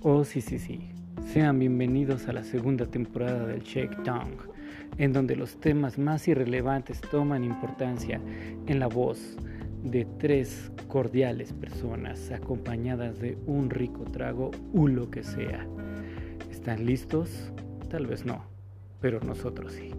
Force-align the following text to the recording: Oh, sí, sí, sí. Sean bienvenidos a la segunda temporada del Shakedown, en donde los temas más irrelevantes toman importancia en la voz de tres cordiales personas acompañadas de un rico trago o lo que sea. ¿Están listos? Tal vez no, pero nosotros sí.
Oh, 0.00 0.24
sí, 0.24 0.40
sí, 0.40 0.60
sí. 0.60 0.90
Sean 1.32 1.58
bienvenidos 1.58 2.28
a 2.28 2.32
la 2.32 2.44
segunda 2.44 2.86
temporada 2.86 3.46
del 3.46 3.64
Shakedown, 3.64 4.36
en 4.96 5.12
donde 5.12 5.34
los 5.34 5.58
temas 5.58 5.98
más 5.98 6.28
irrelevantes 6.28 7.00
toman 7.00 7.42
importancia 7.42 8.20
en 8.68 8.78
la 8.78 8.86
voz 8.86 9.36
de 9.82 10.06
tres 10.20 10.70
cordiales 10.86 11.52
personas 11.52 12.30
acompañadas 12.30 13.18
de 13.18 13.38
un 13.46 13.70
rico 13.70 14.04
trago 14.04 14.52
o 14.72 14.86
lo 14.86 15.10
que 15.10 15.24
sea. 15.24 15.66
¿Están 16.48 16.86
listos? 16.86 17.52
Tal 17.90 18.06
vez 18.06 18.24
no, 18.24 18.44
pero 19.00 19.18
nosotros 19.18 19.72
sí. 19.72 19.90